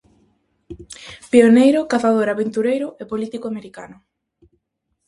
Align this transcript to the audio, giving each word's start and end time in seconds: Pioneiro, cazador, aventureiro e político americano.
Pioneiro, 1.31 1.79
cazador, 1.91 2.27
aventureiro 2.29 2.87
e 3.01 3.03
político 3.11 3.45
americano. 3.49 3.97